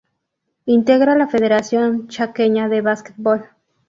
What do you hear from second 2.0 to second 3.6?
Chaqueña de Básquetbol.